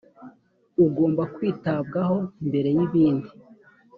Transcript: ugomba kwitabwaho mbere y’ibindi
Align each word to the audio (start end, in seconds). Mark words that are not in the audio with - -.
ugomba 0.85 1.23
kwitabwaho 1.35 2.17
mbere 2.47 2.69
y’ibindi 2.77 3.29